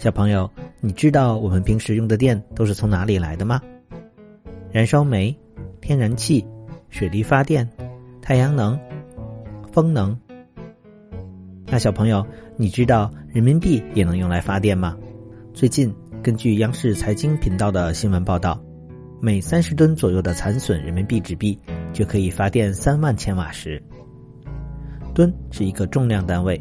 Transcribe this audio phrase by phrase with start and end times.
[0.00, 0.50] 小朋友，
[0.80, 3.60] 你知道我们平时用的电都是从哪里来的吗？
[4.72, 5.36] 燃烧煤、
[5.82, 6.42] 天然气、
[6.88, 7.68] 水力发电、
[8.22, 8.80] 太阳能、
[9.70, 10.18] 风能。
[11.66, 12.26] 那小朋友，
[12.56, 14.96] 你知道人民币也能用来发电吗？
[15.52, 18.58] 最近，根据央视财经频道的新闻报道，
[19.20, 21.58] 每三十吨左右的残损人民币纸币
[21.92, 23.82] 就可以发电三万千瓦时。
[25.12, 26.58] 吨是一个重量单位，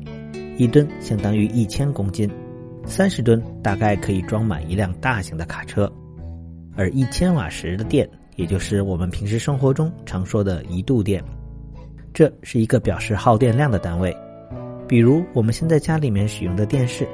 [0.58, 2.30] 一吨相当于一千公斤，
[2.90, 5.90] 三十吨大概可以装满一辆大型的卡车。
[6.76, 11.24] 而一千瓦时的电，也就是我们平时生活中常说的一度电，
[12.14, 14.16] 这是一个表示耗电量的单位。
[14.88, 17.08] 比如我们现在家里面使用的电视，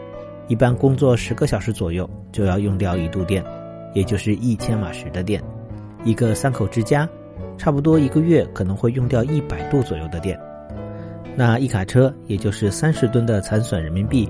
[0.48, 3.43] 一般工作十个小时左右就要用掉一度电，
[3.93, 5.43] 也就是一千瓦时的电。
[6.03, 7.09] 一个三口之家，
[7.57, 10.39] 差不多一个月可能会用掉一百度左右的电。
[11.35, 14.29] 那一卡车，也就是三十吨的残损人民币，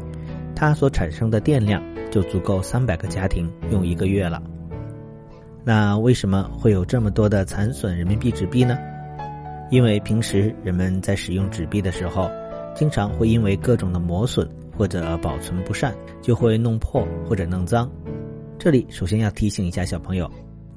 [0.56, 4.42] 它所产生的电量就足够三百个家庭用一个月了。
[5.64, 8.78] 那为什么会有这么多的残损人民币纸币呢？
[9.72, 12.30] 因为平时人们在使用纸币的时候，
[12.76, 17.92] 经常会因为各种的磨损或者保存不善，就会弄破或者弄脏。
[18.58, 20.30] 这里首先要提醒一下小朋友，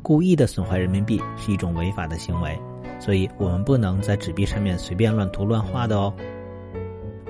[0.03, 2.59] 故意的损坏人民币是一种违法的行为，
[2.99, 6.13] 所以我们不能在纸币上面随便乱涂乱画的哦。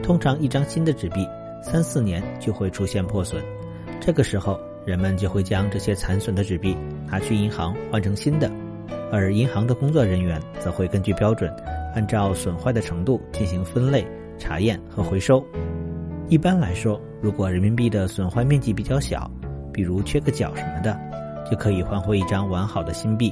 [0.00, 1.26] 通常一张新的纸币
[1.62, 3.42] 三四年就会出现破损，
[4.00, 4.58] 这个时候。
[4.86, 6.74] 人们就会将这些残损的纸币
[7.06, 8.50] 拿去银行换成新的，
[9.12, 11.54] 而银行的工作人员则会根据标准，
[11.94, 14.06] 按照损坏的程度进行分类、
[14.38, 15.44] 查验和回收。
[16.30, 19.30] 一般来说，如果人民币的损坏面积比较小，
[19.74, 20.98] 比如缺个角什么的，
[21.50, 23.30] 就可以换回一张完好的新币。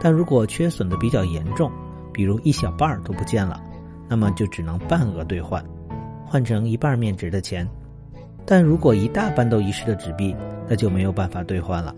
[0.00, 1.70] 但如果缺损的比较严重，
[2.10, 3.60] 比如一小半都不见了，
[4.08, 5.62] 那么就只能半额兑换，
[6.30, 7.68] 换成一半面值的钱。
[8.46, 10.34] 但如果一大半都遗失的纸币，
[10.68, 11.92] 那就没有办法兑换了。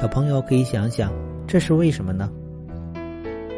[0.00, 1.12] 小朋友可以想想，
[1.48, 2.30] 这是为什么呢？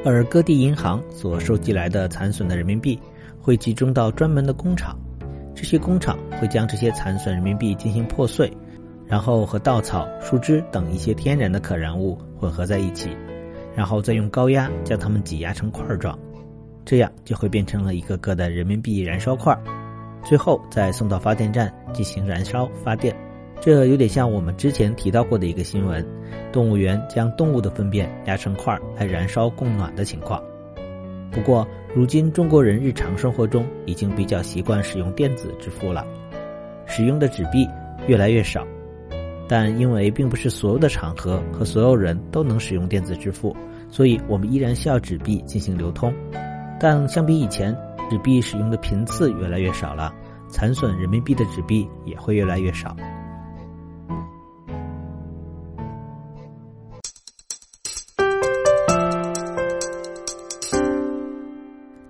[0.07, 2.99] 而各地银行所收集来的残损的人民币，
[3.39, 4.99] 会集中到专门的工厂，
[5.55, 8.51] 这些工厂会将这些残损人民币进行破碎，
[9.07, 13.11] 然后和稻草、树枝等一些天然的可燃物混合在一起，
[13.77, 16.19] 然后再用高压将它们挤压成块状，
[16.87, 19.55] 这样就会变成了一个个的人民币燃烧块。
[20.25, 23.15] 最后再送到发电站进行燃烧发电，
[23.61, 26.07] 这有点像我们之前提到过的一个新闻：
[26.53, 30.43] 动物园将动物的粪便压成块来燃烧供暖的情况。
[31.31, 36.07] 不过，如今中国人日常生活中已经比较习惯使用电子支付了，
[36.87, 37.69] 使用的纸币
[38.07, 38.67] 越来越少。
[39.51, 43.57] 但因为并不是所有的场合和所有人都能使用电子支付，
[43.89, 46.13] 所以我们依然需要纸币进行流通。
[46.79, 47.75] 但相比以前，
[48.11, 50.13] 纸币使用的频次越来越少了，
[50.49, 52.97] 残损人民币的纸币也会越来越少。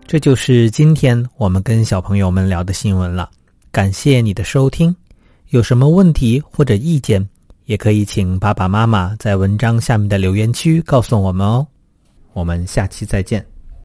[0.06, 3.28] 这就是今天我们跟小朋友们聊的新闻了。
[3.70, 4.94] 感谢你的收听，
[5.48, 7.28] 有什么问题或者意见，
[7.66, 11.66] 也可以请爸爸妈妈在文章下面的留言区告诉我们哦。
[12.32, 13.44] 我们下期再见。